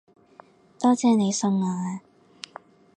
[0.79, 2.01] 多謝你送我啊